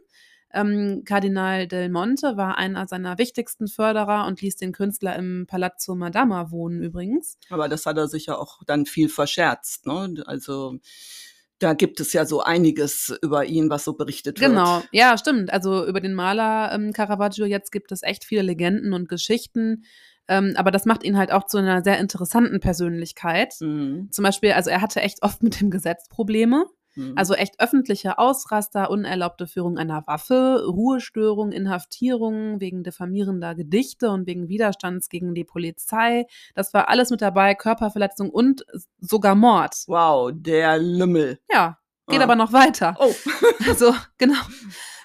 Ähm, 0.52 1.02
Kardinal 1.04 1.68
del 1.68 1.88
Monte 1.88 2.36
war 2.36 2.58
einer 2.58 2.88
seiner 2.88 3.18
wichtigsten 3.18 3.68
Förderer 3.68 4.26
und 4.26 4.40
ließ 4.40 4.56
den 4.56 4.72
Künstler 4.72 5.14
im 5.14 5.46
Palazzo 5.46 5.94
Madama 5.94 6.50
wohnen 6.50 6.82
übrigens. 6.82 7.38
Aber 7.48 7.68
das 7.68 7.86
hat 7.86 7.96
er 7.96 8.08
sicher 8.08 8.40
auch 8.40 8.64
dann 8.66 8.86
viel 8.86 9.08
verscherzt, 9.08 9.86
ne? 9.86 10.14
Also 10.26 10.80
da 11.58 11.74
gibt 11.74 12.00
es 12.00 12.12
ja 12.12 12.24
so 12.24 12.40
einiges 12.40 13.16
über 13.22 13.44
ihn, 13.44 13.70
was 13.70 13.84
so 13.84 13.94
berichtet 13.94 14.40
wird. 14.40 14.50
Genau, 14.50 14.82
ja, 14.92 15.18
stimmt. 15.18 15.52
Also 15.52 15.86
über 15.86 16.00
den 16.00 16.14
Maler 16.14 16.72
ähm, 16.72 16.92
Caravaggio 16.92 17.46
jetzt 17.46 17.72
gibt 17.72 17.92
es 17.92 18.02
echt 18.02 18.24
viele 18.24 18.42
Legenden 18.42 18.92
und 18.92 19.08
Geschichten. 19.08 19.84
Ähm, 20.28 20.54
aber 20.56 20.70
das 20.70 20.84
macht 20.84 21.04
ihn 21.04 21.16
halt 21.16 21.32
auch 21.32 21.46
zu 21.46 21.58
einer 21.58 21.82
sehr 21.82 21.98
interessanten 21.98 22.60
Persönlichkeit. 22.60 23.54
Mhm. 23.60 24.08
Zum 24.12 24.22
Beispiel, 24.22 24.52
also 24.52 24.70
er 24.70 24.82
hatte 24.82 25.00
echt 25.00 25.22
oft 25.22 25.42
mit 25.42 25.60
dem 25.60 25.70
Gesetz 25.70 26.08
Probleme. 26.08 26.66
Mhm. 26.98 27.12
Also 27.16 27.34
echt 27.34 27.60
öffentliche 27.60 28.18
Ausraster, 28.18 28.90
unerlaubte 28.90 29.46
Führung 29.46 29.78
einer 29.78 30.06
Waffe, 30.06 30.64
Ruhestörung, 30.66 31.52
Inhaftierungen 31.52 32.60
wegen 32.60 32.82
diffamierender 32.82 33.54
Gedichte 33.54 34.10
und 34.10 34.26
wegen 34.26 34.48
Widerstands 34.48 35.08
gegen 35.08 35.34
die 35.34 35.44
Polizei. 35.44 36.26
Das 36.54 36.74
war 36.74 36.88
alles 36.88 37.10
mit 37.10 37.22
dabei, 37.22 37.54
Körperverletzung 37.54 38.30
und 38.30 38.64
sogar 38.98 39.36
Mord. 39.36 39.84
Wow, 39.86 40.32
der 40.34 40.78
Lümmel. 40.78 41.38
Ja, 41.50 41.78
geht 42.08 42.20
ah. 42.20 42.24
aber 42.24 42.34
noch 42.34 42.52
weiter. 42.52 42.96
Oh. 42.98 43.14
also, 43.68 43.94
genau. 44.18 44.40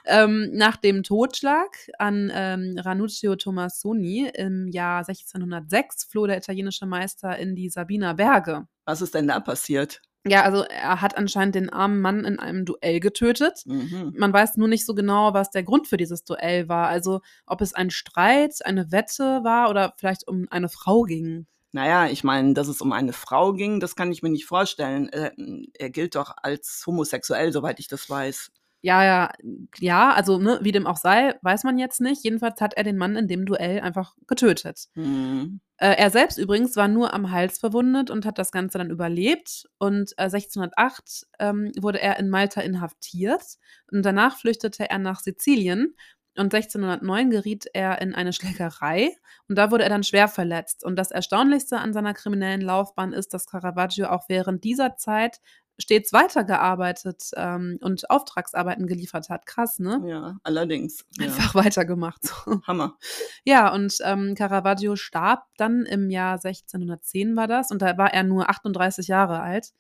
Ähm, 0.06 0.50
nach 0.52 0.76
dem 0.76 1.04
Totschlag 1.04 1.78
an 1.98 2.30
ähm, 2.34 2.76
Ranuccio 2.78 3.38
Tomassoni 3.38 4.30
im 4.36 4.68
Jahr 4.68 5.08
1606 5.08 6.06
floh 6.06 6.28
der 6.28 6.38
italienische 6.38 6.86
Meister 6.86 7.38
in 7.38 7.56
die 7.56 7.70
Sabiner 7.70 8.14
Berge. 8.14 8.68
Was 8.86 9.02
ist 9.02 9.16
denn 9.16 9.28
da 9.28 9.40
passiert? 9.40 10.02
Ja, 10.26 10.44
also 10.44 10.64
er 10.64 11.02
hat 11.02 11.18
anscheinend 11.18 11.56
den 11.56 11.70
armen 11.70 12.00
Mann 12.00 12.24
in 12.24 12.40
einem 12.40 12.64
Duell 12.64 13.00
getötet. 13.02 13.64
Mhm. 13.66 14.14
Man 14.18 14.32
weiß 14.32 14.56
nur 14.56 14.70
nicht 14.70 14.86
so 14.86 14.96
genau, 14.96 15.34
was 15.34 15.50
der 15.50 15.64
Grund 15.64 15.88
für 15.88 15.98
dieses 15.98 16.24
Duell 16.24 16.70
war. 16.70 16.88
Also 16.88 17.20
ob 17.46 17.62
es 17.62 17.74
ein 17.74 17.90
Streit, 17.90 18.66
eine 18.66 18.92
Wette 18.92 19.42
war 19.44 19.70
oder 19.70 19.94
vielleicht 19.98 20.28
um 20.28 20.48
eine 20.50 20.70
Frau 20.70 21.04
ging. 21.04 21.46
Naja, 21.74 22.08
ich 22.08 22.24
meine, 22.24 22.54
dass 22.54 22.68
es 22.68 22.82
um 22.82 22.94
eine 22.94 23.14
Frau 23.14 23.52
ging, 23.52 23.80
das 23.80 23.96
kann 23.96 24.12
ich 24.12 24.22
mir 24.22 24.30
nicht 24.30 24.46
vorstellen. 24.46 25.10
Er, 25.10 25.34
er 25.74 25.90
gilt 25.90 26.16
doch 26.16 26.32
als 26.42 26.84
homosexuell, 26.86 27.52
soweit 27.52 27.80
ich 27.80 27.88
das 27.88 28.10
weiß. 28.10 28.52
Ja, 28.86 29.02
ja, 29.06 29.32
ja, 29.80 30.12
also 30.12 30.40
ne, 30.40 30.60
wie 30.62 30.74
dem 30.74 30.86
auch 30.88 30.98
sei, 30.98 31.36
weiß 31.42 31.64
man 31.64 31.78
jetzt 31.78 32.02
nicht. 32.02 32.22
Jedenfalls 32.26 32.60
hat 32.60 32.74
er 32.74 32.84
den 32.84 32.98
Mann 32.98 33.16
in 33.16 33.30
dem 33.30 33.46
Duell 33.46 33.80
einfach 33.80 34.14
getötet. 34.28 34.88
Mhm. 34.96 35.62
Äh, 35.78 35.96
er 35.96 36.10
selbst 36.10 36.38
übrigens 36.38 36.76
war 36.76 36.90
nur 36.90 37.14
am 37.14 37.32
Hals 37.32 37.60
verwundet 37.60 38.10
und 38.12 38.26
hat 38.26 38.38
das 38.38 38.52
Ganze 38.52 38.78
dann 38.80 38.90
überlebt. 38.90 39.70
Und 39.78 40.12
äh, 40.18 40.24
1608 40.24 41.28
ähm, 41.40 41.72
wurde 41.80 42.02
er 42.02 42.20
in 42.20 42.30
Malta 42.30 42.60
inhaftiert 42.60 43.44
und 43.90 44.04
danach 44.06 44.38
flüchtete 44.38 44.90
er 44.90 45.00
nach 45.00 45.22
Sizilien. 45.22 45.96
und 46.38 46.54
1609 46.54 47.30
geriet 47.30 47.68
er 47.74 48.02
in 48.02 48.14
eine 48.14 48.34
Schlägerei 48.34 49.12
und 49.48 49.58
da 49.58 49.72
wurde 49.72 49.84
er 49.84 49.90
dann 49.90 50.04
schwer 50.04 50.28
verletzt. 50.28 50.84
Und 50.84 50.98
das 50.98 51.12
Erstaunlichste 51.12 51.78
an 51.80 51.94
seiner 51.94 52.14
kriminellen 52.14 52.62
Laufbahn 52.62 53.14
ist, 53.14 53.34
dass 53.34 53.46
Caravaggio 53.48 54.08
auch 54.08 54.26
während 54.30 54.64
dieser 54.66 54.98
Zeit 54.98 55.40
stets 55.80 56.14
weitergearbeitet 56.14 57.32
ähm, 57.36 57.78
und 57.82 58.10
Auftragsarbeiten 58.10 58.88
geliefert 58.88 59.30
hat. 59.30 59.46
Krass, 59.46 59.80
ne? 59.80 60.02
Ja, 60.06 60.38
allerdings. 60.44 61.06
Einfach 61.20 61.56
ja. 61.56 61.64
weitergemacht. 61.66 62.24
So. 62.24 62.62
Hammer. 62.68 62.98
Ja, 63.44 63.74
und 63.74 63.98
ähm, 64.04 64.36
Caravaggio 64.36 64.96
starb 64.96 65.46
dann 65.58 65.86
im 65.86 66.10
Jahr 66.10 66.34
1610 66.34 67.36
war 67.36 67.48
das 67.48 67.72
und 67.72 67.82
da 67.82 67.98
war 67.98 68.14
er 68.14 68.24
nur 68.24 68.50
38 68.50 69.08
Jahre 69.08 69.42
alt. 69.42 69.74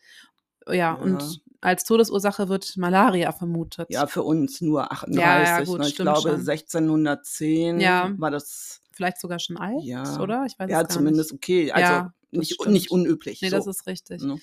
Ja, 0.68 0.74
ja. 0.74 0.94
und 0.94 1.42
als 1.62 1.84
Todesursache 1.84 2.50
wird 2.50 2.76
Malaria 2.78 3.32
vermutet. 3.32 3.88
Ja, 3.90 4.08
für 4.08 4.24
uns 4.24 4.62
nur 4.62 4.92
38. 4.92 5.22
Ja, 5.22 5.44
ja, 5.44 5.64
gut, 5.64 5.80
ne? 5.80 5.88
Ich 5.88 5.96
glaube, 5.96 6.22
schon. 6.22 6.50
1610 6.50 7.80
ja. 7.80 8.14
war 8.18 8.32
das. 8.32 8.82
Vielleicht 8.92 9.20
sogar 9.20 9.40
schon 9.40 9.58
alt, 9.58 9.84
ja. 9.84 10.20
oder? 10.20 10.46
Ich 10.46 10.60
weiß 10.60 10.70
ja, 10.70 10.88
zumindest 10.88 11.32
nicht. 11.32 11.44
okay. 11.44 11.72
Also 11.72 12.10
nicht, 12.32 12.68
nicht 12.68 12.92
unüblich. 12.92 13.42
Nee, 13.42 13.50
so. 13.50 13.58
das 13.58 13.68
ist 13.68 13.88
richtig. 13.88 14.22
No. 14.22 14.38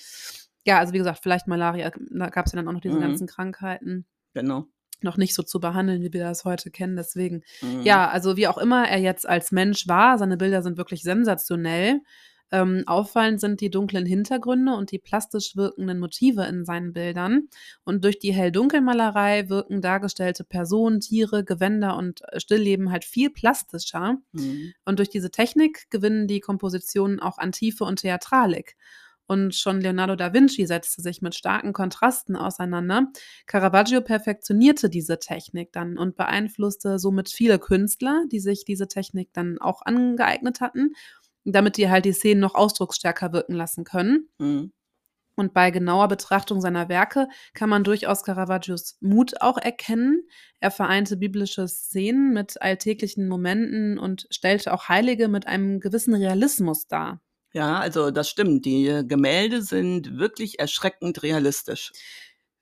Ja, 0.67 0.79
also 0.79 0.93
wie 0.93 0.99
gesagt, 0.99 1.21
vielleicht 1.23 1.47
Malaria, 1.47 1.91
da 2.11 2.29
gab 2.29 2.47
es 2.47 2.53
ja 2.53 2.57
dann 2.57 2.69
auch 2.69 2.73
noch 2.73 2.81
diese 2.81 2.97
mhm. 2.97 3.03
ganzen 3.03 3.27
Krankheiten. 3.27 4.07
Genau. 4.35 4.67
Noch 5.03 5.17
nicht 5.17 5.35
so 5.35 5.43
zu 5.43 5.61
behandeln, 5.61 6.03
wie 6.03 6.13
wir 6.13 6.23
das 6.23 6.45
heute 6.45 6.71
kennen. 6.71 6.97
Deswegen, 6.97 7.43
mhm. 7.63 7.83
ja, 7.83 8.09
also 8.09 8.37
wie 8.37 8.49
auch 8.49 8.59
immer 8.59 8.87
er 8.87 8.99
jetzt 8.99 9.27
als 9.27 9.53
Mensch 9.53 9.89
war, 9.89 10.19
seine 10.19 10.37
Bilder 10.37 10.63
sind 10.63 10.77
wirklich 10.77 11.03
sensationell. 11.03 12.01
Ähm, 12.53 12.83
auffallend 12.87 13.41
sind 13.41 13.61
die 13.61 13.71
dunklen 13.71 14.05
Hintergründe 14.05 14.75
und 14.75 14.91
die 14.91 14.99
plastisch 14.99 15.55
wirkenden 15.55 16.01
Motive 16.01 16.45
in 16.45 16.65
seinen 16.65 16.93
Bildern. 16.93 17.49
Und 17.85 18.05
durch 18.05 18.19
die 18.19 18.33
Hell-Dunkel-Malerei 18.33 19.49
wirken 19.49 19.81
dargestellte 19.81 20.45
Personen, 20.45 21.01
Tiere, 21.01 21.45
Gewänder 21.45 21.97
und 21.97 22.23
Stillleben 22.37 22.91
halt 22.91 23.05
viel 23.05 23.31
plastischer. 23.31 24.17
Mhm. 24.33 24.73
Und 24.85 24.99
durch 24.99 25.11
diese 25.11 25.31
Technik 25.31 25.89
gewinnen 25.91 26.27
die 26.27 26.41
Kompositionen 26.41 27.21
auch 27.21 27.39
an 27.39 27.53
Tiefe 27.53 27.85
und 27.85 28.01
Theatralik. 28.01 28.77
Und 29.31 29.55
schon 29.55 29.81
Leonardo 29.81 30.17
da 30.17 30.33
Vinci 30.33 30.67
setzte 30.67 31.03
sich 31.03 31.23
mit 31.23 31.37
starken 31.37 31.73
Kontrasten 31.73 32.35
auseinander. 32.35 33.13
Caravaggio 33.47 34.01
perfektionierte 34.01 34.91
diese 34.91 35.21
Technik 35.21 35.71
dann 35.71 35.99
und 35.99 36.17
beeinflusste 36.17 36.99
somit 36.99 37.29
viele 37.29 37.61
Künstler, 37.61 38.25
die 38.33 38.41
sich 38.41 38.65
diese 38.65 38.89
Technik 38.89 39.33
dann 39.33 39.59
auch 39.61 39.83
angeeignet 39.83 40.61
hatten, 40.61 40.95
damit 41.45 41.77
die 41.77 41.89
halt 41.89 42.07
die 42.07 42.13
Szenen 42.13 42.41
noch 42.41 42.57
ausdrucksstärker 42.57 43.33
wirken 43.33 43.55
lassen 43.55 43.85
können. 43.85 44.29
Mhm. 44.39 44.73
Und 45.37 45.55
bei 45.55 45.71
genauer 45.71 46.09
Betrachtung 46.09 46.61
seiner 46.61 46.89
Werke 46.89 47.29
kann 47.55 47.71
man 47.71 47.85
durchaus 47.85 48.25
Caravaggios 48.25 48.99
Mut 49.01 49.41
auch 49.41 49.59
erkennen. 49.59 50.27
Er 50.59 50.73
vereinte 50.73 51.17
biblische 51.17 51.69
Szenen 51.69 52.33
mit 52.33 52.61
alltäglichen 52.61 53.29
Momenten 53.29 53.97
und 53.97 54.27
stellte 54.31 54.75
auch 54.75 54.89
Heilige 54.89 55.29
mit 55.29 55.47
einem 55.47 55.79
gewissen 55.79 56.15
Realismus 56.15 56.89
dar. 56.89 57.21
Ja, 57.55 57.81
also 57.81 58.11
das 58.13 58.29
stimmt. 58.31 58.65
Die 58.65 59.03
Gemälde 59.07 59.63
sind 59.63 60.19
wirklich 60.19 60.61
erschreckend 60.61 61.23
realistisch. 61.25 61.91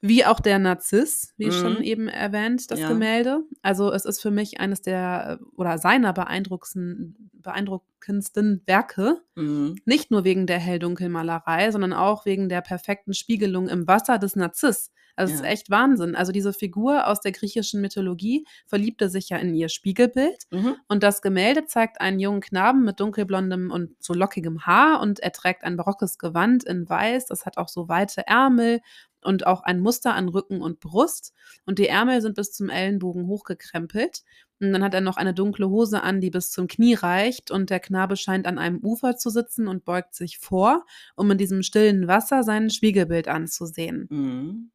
Wie 0.00 0.24
auch 0.24 0.38
der 0.38 0.60
Narziss, 0.60 1.34
wie 1.36 1.46
mhm. 1.46 1.52
schon 1.52 1.82
eben 1.82 2.08
erwähnt, 2.08 2.70
das 2.70 2.78
ja. 2.78 2.88
Gemälde. 2.88 3.40
Also 3.62 3.92
es 3.92 4.04
ist 4.04 4.20
für 4.20 4.30
mich 4.30 4.60
eines 4.60 4.80
der 4.80 5.40
oder 5.56 5.78
seiner 5.78 6.12
beeindruckendsten, 6.12 7.30
beeindruckendsten 7.32 8.62
Werke. 8.66 9.20
Mhm. 9.34 9.76
Nicht 9.84 10.12
nur 10.12 10.22
wegen 10.22 10.46
der 10.46 10.58
Hell-Dunkel-Malerei, 10.58 11.72
sondern 11.72 11.92
auch 11.92 12.26
wegen 12.26 12.48
der 12.48 12.60
perfekten 12.60 13.12
Spiegelung 13.12 13.68
im 13.68 13.88
Wasser 13.88 14.18
des 14.18 14.36
Narziss. 14.36 14.92
Also 15.18 15.34
es 15.34 15.40
ist 15.40 15.46
echt 15.46 15.70
Wahnsinn. 15.70 16.14
Also 16.14 16.30
diese 16.30 16.52
Figur 16.52 17.08
aus 17.08 17.20
der 17.20 17.32
griechischen 17.32 17.80
Mythologie 17.80 18.46
verliebte 18.66 19.08
sich 19.08 19.30
ja 19.30 19.38
in 19.38 19.52
ihr 19.52 19.68
Spiegelbild. 19.68 20.44
Mhm. 20.52 20.76
Und 20.86 21.02
das 21.02 21.22
Gemälde 21.22 21.66
zeigt 21.66 22.00
einen 22.00 22.20
jungen 22.20 22.40
Knaben 22.40 22.84
mit 22.84 23.00
dunkelblondem 23.00 23.72
und 23.72 23.96
so 23.98 24.14
lockigem 24.14 24.64
Haar 24.64 25.00
und 25.00 25.18
er 25.18 25.32
trägt 25.32 25.64
ein 25.64 25.76
barockes 25.76 26.18
Gewand 26.18 26.62
in 26.62 26.88
Weiß. 26.88 27.26
Das 27.26 27.46
hat 27.46 27.58
auch 27.58 27.68
so 27.68 27.88
weite 27.88 28.28
Ärmel 28.28 28.80
und 29.24 29.46
auch 29.46 29.62
ein 29.62 29.80
Muster 29.80 30.14
an 30.14 30.28
Rücken 30.28 30.60
und 30.60 30.80
Brust. 30.80 31.32
Und 31.66 31.78
die 31.78 31.88
Ärmel 31.88 32.20
sind 32.20 32.36
bis 32.36 32.52
zum 32.52 32.68
Ellenbogen 32.70 33.26
hochgekrempelt. 33.26 34.22
Und 34.60 34.72
dann 34.72 34.82
hat 34.82 34.94
er 34.94 35.00
noch 35.00 35.16
eine 35.16 35.34
dunkle 35.34 35.68
Hose 35.68 36.02
an, 36.02 36.20
die 36.20 36.30
bis 36.30 36.50
zum 36.50 36.66
Knie 36.66 36.94
reicht. 36.94 37.50
Und 37.50 37.70
der 37.70 37.80
Knabe 37.80 38.16
scheint 38.16 38.46
an 38.46 38.58
einem 38.58 38.78
Ufer 38.78 39.16
zu 39.16 39.30
sitzen 39.30 39.68
und 39.68 39.84
beugt 39.84 40.14
sich 40.14 40.38
vor, 40.38 40.84
um 41.14 41.30
in 41.30 41.38
diesem 41.38 41.62
stillen 41.62 42.08
Wasser 42.08 42.42
sein 42.42 42.70
Spiegelbild 42.70 43.28
anzusehen. 43.28 44.06
Mhm. 44.10 44.70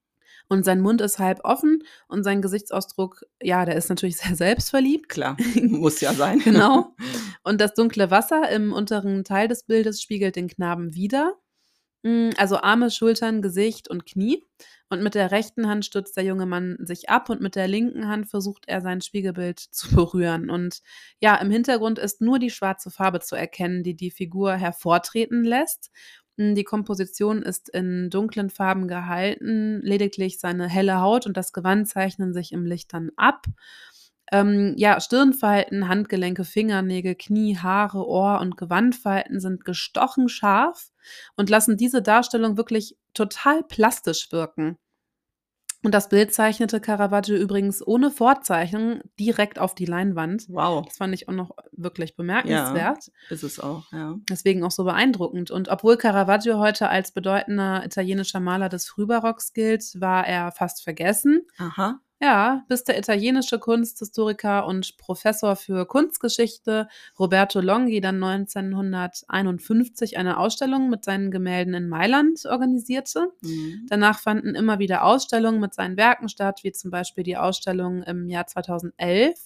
Und 0.50 0.65
sein 0.65 0.81
Mund 0.81 1.01
ist 1.01 1.19
halb 1.19 1.39
offen 1.43 1.83
und 2.07 2.23
sein 2.23 2.41
Gesichtsausdruck, 2.41 3.23
ja, 3.41 3.65
der 3.65 3.75
ist 3.75 3.89
natürlich 3.89 4.17
sehr 4.17 4.35
selbstverliebt. 4.35 5.09
Klar, 5.09 5.38
muss 5.62 6.01
ja 6.01 6.13
sein. 6.13 6.39
genau. 6.43 6.95
Und 7.43 7.59
das 7.59 7.73
dunkle 7.73 8.09
Wasser 8.09 8.50
im 8.51 8.71
unteren 8.71 9.25
Teil 9.25 9.50
des 9.50 9.63
Bildes 9.63 10.01
spiegelt 10.01 10.38
den 10.38 10.47
Knaben 10.47 10.95
wieder. 10.95 11.33
Mm, 12.03 12.31
also 12.38 12.57
Arme, 12.57 12.91
Schultern, 12.91 13.41
Gesicht 13.41 13.89
und 13.89 14.05
Knie. 14.05 14.43
Und 14.89 15.01
mit 15.01 15.15
der 15.15 15.31
rechten 15.31 15.67
Hand 15.67 15.86
stützt 15.86 16.15
der 16.17 16.24
junge 16.24 16.45
Mann 16.45 16.77
sich 16.79 17.10
ab 17.10 17.29
und 17.29 17.41
mit 17.41 17.55
der 17.55 17.67
linken 17.67 18.07
Hand 18.07 18.27
versucht 18.29 18.65
er 18.67 18.81
sein 18.81 19.01
Spiegelbild 19.01 19.60
zu 19.60 19.95
berühren. 19.95 20.50
Und 20.50 20.81
ja, 21.19 21.36
im 21.38 21.50
Hintergrund 21.50 21.98
ist 22.00 22.22
nur 22.22 22.38
die 22.39 22.51
schwarze 22.51 22.91
Farbe 22.91 23.19
zu 23.19 23.36
erkennen, 23.36 23.83
die 23.83 23.95
die 23.95 24.12
Figur 24.12 24.53
hervortreten 24.55 25.43
lässt. 25.43 25.89
Hm, 26.38 26.53
die 26.55 26.63
Komposition 26.63 27.41
ist 27.41 27.69
in 27.69 28.10
dunklen 28.10 28.50
Farben 28.50 28.88
gehalten, 28.88 29.79
lediglich 29.81 30.39
seine 30.39 30.67
helle 30.67 31.00
Haut 31.01 31.25
und 31.25 31.38
das 31.38 31.53
Gewand 31.53 31.88
zeichnen 31.88 32.33
sich 32.33 32.51
im 32.51 32.65
Licht 32.65 32.93
dann 32.93 33.12
ab. 33.15 33.45
Ähm, 34.31 34.74
ja, 34.77 35.00
Stirnfalten, 35.00 35.88
Handgelenke, 35.88 36.43
Fingernägel, 36.45 37.15
Knie, 37.15 37.57
Haare, 37.57 38.07
Ohr 38.07 38.39
und 38.41 38.57
Gewandfalten 38.57 39.39
sind 39.39 39.65
gestochen 39.65 40.29
scharf 40.29 40.92
und 41.36 41.50
lassen 41.50 41.77
diese 41.77 42.01
Darstellung 42.01 42.57
wirklich 42.57 42.98
total 43.13 43.63
plastisch 43.63 44.31
wirken. 44.31 44.77
Und 45.83 45.93
das 45.93 46.07
Bild 46.07 46.33
zeichnete 46.33 46.79
Caravaggio 46.79 47.36
übrigens 47.36 47.86
ohne 47.86 48.10
Vorzeichnung 48.10 49.01
direkt 49.19 49.60
auf 49.60 49.75
die 49.75 49.86
Leinwand. 49.86 50.45
Wow. 50.48 50.86
Das 50.86 50.95
fand 50.95 51.13
ich 51.13 51.27
auch 51.27 51.33
noch 51.33 51.51
wirklich 51.74 52.15
bemerkenswert. 52.15 53.07
Ja, 53.07 53.13
ist 53.29 53.43
es 53.43 53.60
auch, 53.60 53.91
ja. 53.91 54.15
Deswegen 54.29 54.63
auch 54.63 54.72
so 54.72 54.86
beeindruckend. 54.86 55.51
Und 55.51 55.67
obwohl 55.67 55.98
Caravaggio 55.98 56.57
heute 56.57 56.88
als 56.88 57.12
bedeutender 57.12 57.83
italienischer 57.83 58.39
Maler 58.39 58.69
des 58.69 58.88
Frühbarocks 58.88 59.51
gilt, 59.51 59.83
war 60.00 60.25
er 60.25 60.53
fast 60.53 60.83
vergessen. 60.83 61.41
Aha. 61.57 62.00
Ja, 62.23 62.63
bis 62.69 62.85
der 62.85 62.97
italienische 62.97 63.59
Kunsthistoriker 63.59 64.65
und 64.65 64.95
Professor 64.95 65.57
für 65.57 65.85
Kunstgeschichte 65.85 66.87
Roberto 67.19 67.59
Longhi 67.59 67.99
dann 67.99 68.23
1951 68.23 70.17
eine 70.17 70.37
Ausstellung 70.37 70.89
mit 70.89 71.03
seinen 71.03 71.31
Gemälden 71.31 71.73
in 71.73 71.89
Mailand 71.89 72.45
organisierte. 72.45 73.27
Mhm. 73.41 73.87
Danach 73.89 74.19
fanden 74.19 74.55
immer 74.55 74.79
wieder 74.79 75.03
Ausstellungen 75.03 75.59
mit 75.59 75.73
seinen 75.73 75.97
Werken 75.97 76.29
statt, 76.29 76.61
wie 76.63 76.71
zum 76.71 76.91
Beispiel 76.91 77.25
die 77.25 77.35
Ausstellung 77.35 78.03
im 78.03 78.29
Jahr 78.29 78.47
2011. 78.47 79.37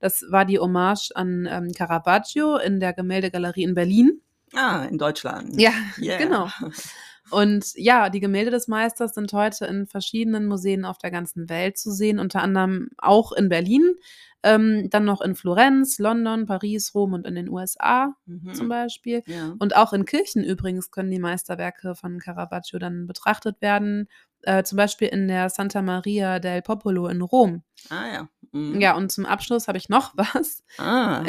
Das 0.00 0.24
war 0.28 0.44
die 0.44 0.58
Hommage 0.58 1.12
an 1.14 1.48
ähm, 1.48 1.70
Caravaggio 1.70 2.56
in 2.56 2.80
der 2.80 2.94
Gemäldegalerie 2.94 3.62
in 3.62 3.76
Berlin. 3.76 4.20
Ah, 4.52 4.86
in 4.90 4.98
Deutschland. 4.98 5.60
Ja, 5.60 5.70
yeah. 6.00 6.18
genau. 6.18 6.48
Und 7.30 7.72
ja, 7.74 8.10
die 8.10 8.20
Gemälde 8.20 8.50
des 8.50 8.68
Meisters 8.68 9.14
sind 9.14 9.32
heute 9.32 9.66
in 9.66 9.86
verschiedenen 9.86 10.46
Museen 10.46 10.84
auf 10.84 10.98
der 10.98 11.10
ganzen 11.10 11.48
Welt 11.48 11.78
zu 11.78 11.90
sehen, 11.90 12.18
unter 12.18 12.42
anderem 12.42 12.90
auch 12.98 13.32
in 13.32 13.48
Berlin, 13.48 13.94
ähm, 14.42 14.90
dann 14.90 15.04
noch 15.04 15.22
in 15.22 15.34
Florenz, 15.34 15.98
London, 15.98 16.44
Paris, 16.44 16.94
Rom 16.94 17.14
und 17.14 17.26
in 17.26 17.34
den 17.34 17.48
USA 17.48 18.14
mhm. 18.26 18.52
zum 18.52 18.68
Beispiel. 18.68 19.22
Ja. 19.26 19.54
Und 19.58 19.74
auch 19.74 19.94
in 19.94 20.04
Kirchen 20.04 20.44
übrigens 20.44 20.90
können 20.90 21.10
die 21.10 21.18
Meisterwerke 21.18 21.94
von 21.94 22.18
Caravaggio 22.18 22.78
dann 22.78 23.06
betrachtet 23.06 23.62
werden 23.62 24.08
äh, 24.46 24.62
zum 24.64 24.76
Beispiel 24.76 25.08
in 25.08 25.28
der 25.28 25.48
Santa 25.50 25.82
Maria 25.82 26.38
del 26.38 26.62
Popolo 26.62 27.08
in 27.08 27.22
Rom. 27.22 27.62
Ah 27.90 28.12
ja. 28.12 28.28
Mhm. 28.54 28.80
Ja, 28.80 28.96
und 28.96 29.10
zum 29.10 29.26
Abschluss 29.26 29.66
habe 29.66 29.78
ich 29.78 29.88
noch 29.88 30.12
was. 30.16 30.62
Ah. 30.78 31.24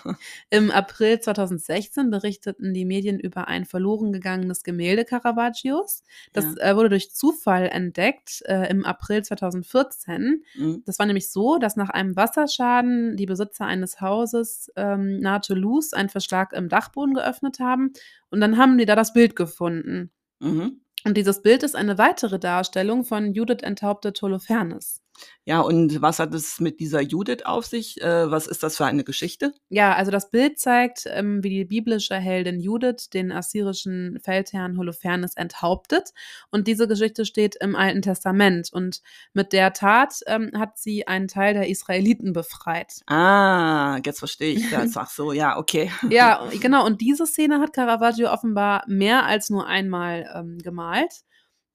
Im 0.50 0.70
April 0.70 1.20
2016 1.20 2.10
berichteten 2.10 2.72
die 2.72 2.86
Medien 2.86 3.20
über 3.20 3.48
ein 3.48 3.66
verloren 3.66 4.12
gegangenes 4.12 4.62
Gemälde 4.64 5.04
Caravaggios. 5.04 6.02
Das 6.32 6.46
ja. 6.56 6.70
äh, 6.70 6.76
wurde 6.76 6.88
durch 6.88 7.12
Zufall 7.12 7.68
entdeckt 7.68 8.42
äh, 8.46 8.70
im 8.70 8.86
April 8.86 9.22
2014. 9.22 10.42
Mhm. 10.54 10.82
Das 10.86 10.98
war 10.98 11.06
nämlich 11.06 11.30
so, 11.30 11.58
dass 11.58 11.76
nach 11.76 11.90
einem 11.90 12.16
Wasserschaden 12.16 13.16
die 13.16 13.26
Besitzer 13.26 13.66
eines 13.66 14.00
Hauses 14.00 14.72
ähm, 14.76 15.20
nahe 15.20 15.42
Toulouse 15.42 15.92
einen 15.92 16.08
Verschlag 16.08 16.54
im 16.54 16.70
Dachboden 16.70 17.14
geöffnet 17.14 17.60
haben 17.60 17.92
und 18.30 18.40
dann 18.40 18.56
haben 18.56 18.78
die 18.78 18.86
da 18.86 18.96
das 18.96 19.12
Bild 19.12 19.36
gefunden. 19.36 20.10
Mhm. 20.40 20.80
Und 21.04 21.16
dieses 21.16 21.42
Bild 21.42 21.62
ist 21.62 21.76
eine 21.76 21.98
weitere 21.98 22.38
Darstellung 22.38 23.04
von 23.04 23.32
Judith 23.32 23.62
enthauptet 23.62 24.20
Holofernes. 24.20 25.02
Ja, 25.44 25.60
und 25.60 26.00
was 26.00 26.18
hat 26.18 26.34
es 26.34 26.60
mit 26.60 26.80
dieser 26.80 27.00
Judith 27.00 27.44
auf 27.44 27.66
sich? 27.66 28.00
Äh, 28.00 28.30
was 28.30 28.46
ist 28.46 28.62
das 28.62 28.76
für 28.76 28.84
eine 28.84 29.04
Geschichte? 29.04 29.52
Ja, 29.68 29.94
also 29.94 30.10
das 30.10 30.30
Bild 30.30 30.58
zeigt, 30.58 31.04
ähm, 31.06 31.42
wie 31.42 31.48
die 31.48 31.64
biblische 31.64 32.14
Heldin 32.14 32.60
Judith 32.60 33.08
den 33.12 33.32
assyrischen 33.32 34.20
Feldherrn 34.22 34.76
Holofernes 34.78 35.34
enthauptet. 35.34 36.10
Und 36.50 36.68
diese 36.68 36.86
Geschichte 36.86 37.24
steht 37.24 37.56
im 37.56 37.74
Alten 37.74 38.02
Testament. 38.02 38.70
Und 38.72 39.00
mit 39.32 39.52
der 39.52 39.72
Tat 39.72 40.20
ähm, 40.26 40.50
hat 40.56 40.78
sie 40.78 41.08
einen 41.08 41.26
Teil 41.26 41.54
der 41.54 41.68
Israeliten 41.68 42.32
befreit. 42.32 43.00
Ah, 43.06 43.98
jetzt 44.04 44.18
verstehe 44.20 44.54
ich 44.54 44.70
das. 44.70 44.96
Ach 44.96 45.10
so, 45.10 45.32
ja, 45.32 45.56
okay. 45.58 45.90
ja, 46.10 46.48
genau. 46.60 46.86
Und 46.86 47.00
diese 47.00 47.26
Szene 47.26 47.60
hat 47.60 47.72
Caravaggio 47.72 48.30
offenbar 48.30 48.84
mehr 48.86 49.24
als 49.24 49.50
nur 49.50 49.66
einmal 49.66 50.30
ähm, 50.34 50.58
gemalt. 50.58 51.22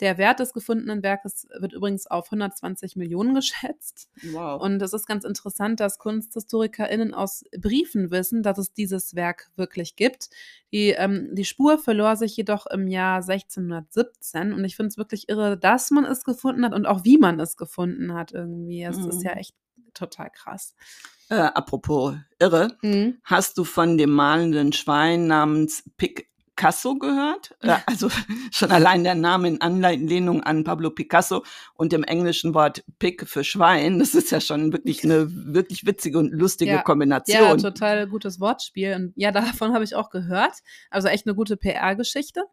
Der 0.02 0.18
Wert 0.18 0.40
des 0.40 0.54
gefundenen 0.54 1.04
Werkes 1.04 1.48
wird 1.60 1.74
übrigens 1.74 2.08
auf 2.08 2.26
120 2.26 2.96
Millionen 2.96 3.34
geschätzt. 3.36 4.10
Wow. 4.32 4.62
Und 4.62 4.82
es 4.82 4.94
ist 4.94 5.08
ganz 5.08 5.24
interessant, 5.24 5.80
dass 5.80 6.00
KunsthistorikerInnen 6.00 7.14
aus 7.14 7.44
Briefen 7.58 8.12
wissen, 8.12 8.44
dass 8.44 8.58
es 8.58 8.74
dieses 8.74 9.16
Werk 9.16 9.52
wirklich 9.56 9.96
gibt. 9.96 10.30
Die, 10.74 10.90
ähm, 10.90 11.30
die 11.34 11.46
Spur 11.46 11.78
verlor 11.78 12.18
sich 12.18 12.36
jedoch 12.36 12.66
im 12.68 12.88
Jahr 12.88 13.18
1617 13.18 14.52
und 14.52 14.66
ich 14.66 14.76
finde 14.76 14.90
es 14.90 14.98
wirklich 14.98 15.30
irre, 15.30 15.58
dass 15.58 15.92
man 15.92 16.06
es 16.06 16.24
gefunden 16.24 16.66
hat 16.66 16.74
und 16.74 16.86
auch 16.86 17.06
wie 17.06 17.18
man 17.18 17.40
es 17.40 17.56
gefunden 17.56 18.14
hat 18.14 18.34
irgendwie. 18.34 18.84
Es 18.84 18.98
mhm. 18.98 19.10
ist 19.10 19.24
ja 19.24 19.32
mhm. 19.32 19.38
echt 19.38 19.56
total 19.94 20.30
krass. 20.30 20.76
Äh, 21.30 21.36
apropos 21.36 22.16
irre, 22.40 22.78
mhm. 22.82 23.18
hast 23.24 23.58
du 23.58 23.64
von 23.64 23.98
dem 23.98 24.12
malenden 24.12 24.74
Schwein 24.74 25.28
namens 25.28 25.84
Pick 25.98 26.30
Picasso 26.56 26.96
gehört. 26.96 27.54
Äh, 27.62 27.78
also 27.86 28.10
schon 28.52 28.72
allein 28.72 29.04
der 29.04 29.16
Name 29.16 29.48
in 29.48 29.62
Anlehnung 29.62 30.42
an 30.44 30.64
Pablo 30.64 30.90
Picasso 30.90 31.44
und 31.74 31.92
dem 31.92 32.04
englischen 32.04 32.54
Wort 32.54 32.84
Pick 32.98 33.28
für 33.28 33.44
Schwein. 33.44 34.00
Das 34.00 34.16
ist 34.16 34.32
ja 34.32 34.40
schon 34.40 34.72
wirklich 34.72 35.04
eine 35.04 35.28
wirklich 35.30 35.86
witzige 35.86 36.18
und 36.18 36.32
lustige 36.32 36.72
ja. 36.72 36.82
Kombination. 36.82 37.36
Ja, 37.36 37.56
total 37.58 38.08
gutes 38.08 38.40
Wortspiel. 38.40 38.96
Und 38.96 39.14
ja, 39.16 39.32
davon 39.32 39.74
habe 39.74 39.84
ich 39.84 39.96
auch 39.96 40.10
gehört. 40.10 40.54
Also 40.90 41.08
echt 41.10 41.28
eine 41.28 41.36
gute 41.36 41.58
PR-Geschichte. 41.58 42.44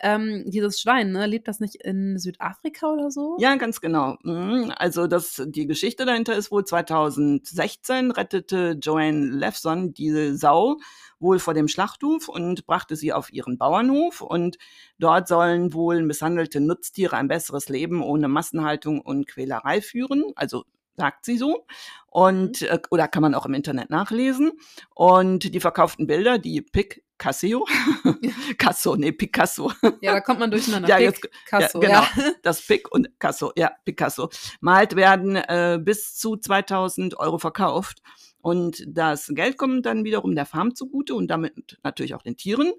Ähm, 0.00 0.44
dieses 0.46 0.80
Schwein, 0.80 1.12
ne, 1.12 1.26
lebt 1.26 1.48
das 1.48 1.58
nicht 1.58 1.76
in 1.76 2.18
Südafrika 2.18 2.88
oder 2.92 3.10
so? 3.10 3.36
Ja, 3.38 3.56
ganz 3.56 3.80
genau. 3.80 4.16
Mhm. 4.22 4.72
Also 4.76 5.06
das, 5.06 5.42
die 5.46 5.66
Geschichte 5.66 6.04
dahinter 6.04 6.34
ist 6.36 6.50
wohl 6.50 6.64
2016 6.64 8.10
rettete 8.10 8.76
Joanne 8.80 9.26
Lefson 9.26 9.94
diese 9.94 10.36
Sau 10.36 10.76
wohl 11.18 11.38
vor 11.38 11.54
dem 11.54 11.66
Schlachthof 11.66 12.28
und 12.28 12.66
brachte 12.66 12.94
sie 12.94 13.12
auf 13.12 13.32
ihren 13.32 13.56
Bauernhof 13.56 14.20
und 14.20 14.58
dort 14.98 15.28
sollen 15.28 15.72
wohl 15.72 16.02
misshandelte 16.02 16.60
Nutztiere 16.60 17.16
ein 17.16 17.28
besseres 17.28 17.70
Leben 17.70 18.02
ohne 18.02 18.28
Massenhaltung 18.28 19.00
und 19.00 19.26
Quälerei 19.26 19.80
führen. 19.80 20.24
Also 20.34 20.64
sagt 20.96 21.24
sie 21.24 21.36
so. 21.36 21.66
Und, 22.06 22.62
mhm. 22.62 22.68
äh, 22.68 22.78
oder 22.90 23.08
kann 23.08 23.22
man 23.22 23.34
auch 23.34 23.46
im 23.46 23.54
Internet 23.54 23.90
nachlesen. 23.90 24.52
Und 24.94 25.54
die 25.54 25.60
verkauften 25.60 26.06
Bilder, 26.06 26.38
die 26.38 26.62
Pic 26.62 27.02
Cassio, 27.18 27.64
Casso, 28.58 28.96
nee, 28.96 29.12
Picasso. 29.12 29.72
Ja, 30.00 30.12
da 30.12 30.20
kommt 30.20 30.40
man 30.40 30.50
durcheinander. 30.50 30.88
ja, 30.90 30.98
jetzt, 30.98 31.28
Casso, 31.46 31.82
ja, 31.82 31.88
genau. 31.88 32.26
Ja. 32.26 32.32
Das 32.42 32.62
Pic 32.62 32.90
und 32.92 33.08
Casso, 33.18 33.52
ja, 33.56 33.72
Picasso. 33.84 34.30
Malt 34.60 34.96
werden 34.96 35.36
äh, 35.36 35.78
bis 35.82 36.14
zu 36.14 36.36
2000 36.36 37.18
Euro 37.18 37.38
verkauft. 37.38 38.02
Und 38.40 38.84
das 38.86 39.26
Geld 39.34 39.58
kommt 39.58 39.86
dann 39.86 40.04
wiederum 40.04 40.36
der 40.36 40.46
Farm 40.46 40.76
zugute 40.76 41.16
und 41.16 41.28
damit 41.28 41.78
natürlich 41.82 42.14
auch 42.14 42.22
den 42.22 42.36
Tieren. 42.36 42.72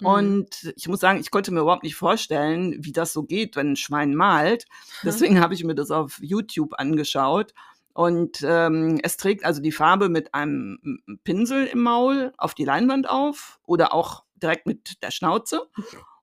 Mhm. 0.00 0.06
Und 0.06 0.72
ich 0.74 0.88
muss 0.88 0.98
sagen, 0.98 1.20
ich 1.20 1.30
konnte 1.30 1.52
mir 1.52 1.60
überhaupt 1.60 1.84
nicht 1.84 1.94
vorstellen, 1.94 2.76
wie 2.80 2.90
das 2.90 3.12
so 3.12 3.22
geht, 3.22 3.54
wenn 3.54 3.72
ein 3.72 3.76
Schwein 3.76 4.16
malt. 4.16 4.64
Deswegen 5.04 5.38
habe 5.40 5.54
ich 5.54 5.62
mir 5.62 5.76
das 5.76 5.92
auf 5.92 6.18
YouTube 6.20 6.74
angeschaut. 6.78 7.54
Und 7.94 8.44
ähm, 8.46 8.98
es 9.02 9.16
trägt 9.16 9.44
also 9.44 9.62
die 9.62 9.72
Farbe 9.72 10.08
mit 10.08 10.34
einem 10.34 11.00
Pinsel 11.22 11.66
im 11.66 11.80
Maul 11.80 12.32
auf 12.36 12.54
die 12.54 12.64
Leinwand 12.64 13.08
auf 13.08 13.60
oder 13.66 13.94
auch 13.94 14.24
direkt 14.34 14.66
mit 14.66 15.02
der 15.02 15.12
Schnauze. 15.12 15.68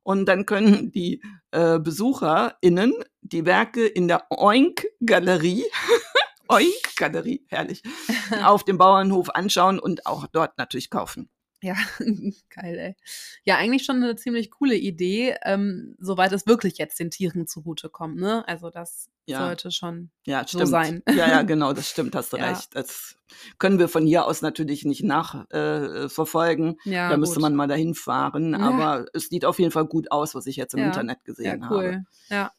Und 0.03 0.25
dann 0.25 0.45
können 0.45 0.91
die 0.91 1.21
äh, 1.51 1.79
BesucherInnen 1.79 2.93
die 3.21 3.45
Werke 3.45 3.85
in 3.85 4.07
der 4.07 4.25
Oink-Galerie, 4.29 5.63
Oink-Galerie, 6.49 7.45
herrlich, 7.47 7.83
auf 8.43 8.65
dem 8.65 8.77
Bauernhof 8.77 9.29
anschauen 9.29 9.79
und 9.79 10.05
auch 10.05 10.27
dort 10.27 10.57
natürlich 10.57 10.89
kaufen. 10.89 11.29
Ja, 11.63 11.75
geil, 12.49 12.77
ey. 12.77 12.95
Ja, 13.43 13.57
eigentlich 13.57 13.85
schon 13.85 13.97
eine 13.97 14.15
ziemlich 14.15 14.49
coole 14.49 14.75
Idee, 14.75 15.35
ähm, 15.43 15.95
soweit 15.99 16.31
es 16.31 16.47
wirklich 16.47 16.77
jetzt 16.79 16.99
den 16.99 17.11
Tieren 17.11 17.45
zugutekommt, 17.45 18.17
ne? 18.17 18.47
Also 18.47 18.71
das 18.71 19.09
ja. 19.27 19.45
sollte 19.45 19.69
schon 19.69 20.09
ja, 20.25 20.43
so 20.47 20.65
sein. 20.65 21.03
Ja, 21.07 21.29
ja, 21.29 21.41
genau, 21.43 21.73
das 21.73 21.87
stimmt, 21.87 22.15
hast 22.15 22.33
du 22.33 22.37
ja. 22.37 22.49
recht. 22.49 22.75
Das 22.75 23.15
können 23.59 23.77
wir 23.77 23.89
von 23.89 24.07
hier 24.07 24.25
aus 24.25 24.41
natürlich 24.41 24.85
nicht 24.85 25.03
nachverfolgen. 25.03 26.77
Äh, 26.85 26.89
ja, 26.89 27.09
da 27.09 27.17
müsste 27.17 27.35
gut. 27.35 27.43
man 27.43 27.55
mal 27.55 27.67
dahin 27.67 27.93
fahren. 27.93 28.55
Aber 28.55 29.05
es 29.13 29.29
sieht 29.29 29.45
auf 29.45 29.59
jeden 29.59 29.71
Fall 29.71 29.85
gut 29.85 30.11
aus, 30.11 30.33
was 30.33 30.47
ich 30.47 30.55
jetzt 30.55 30.73
im 30.73 30.83
Internet 30.83 31.23
gesehen 31.25 31.61
ja, 31.61 31.69
cool. 31.69 31.85
habe. 31.85 32.03
Ja. 32.29 32.51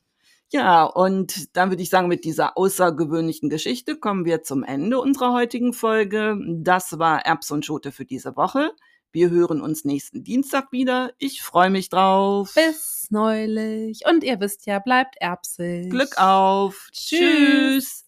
Ja, 0.53 0.85
und 0.85 1.57
dann 1.57 1.71
würde 1.71 1.83
ich 1.83 1.89
sagen, 1.89 2.09
mit 2.09 2.27
dieser 2.27 2.59
außergewöhnlichen 2.59 3.49
Geschichte 3.49 3.97
kommen 3.97 4.27
wir 4.27 4.43
zum 4.43 4.65
Ende 4.65 5.01
unserer 5.01 5.33
heutigen 5.33 5.73
Folge. 5.73 6.39
Das 6.47 6.99
war 6.99 7.25
Erbs 7.25 7.51
und 7.51 7.65
Schote 7.65 7.91
für 7.91 8.05
diese 8.05 8.37
Woche. 8.37 8.71
Wir 9.13 9.29
hören 9.29 9.61
uns 9.61 9.85
nächsten 9.85 10.25
Dienstag 10.25 10.73
wieder. 10.73 11.13
Ich 11.19 11.43
freue 11.43 11.69
mich 11.69 11.91
drauf. 11.91 12.55
Bis 12.55 13.09
neulich. 13.11 14.07
Und 14.09 14.25
ihr 14.25 14.41
wisst 14.41 14.65
ja, 14.65 14.79
bleibt 14.79 15.17
erbsig. 15.21 15.91
Glück 15.91 16.17
auf. 16.17 16.89
Tschüss. 16.93 17.19
Tschüss. 17.19 18.05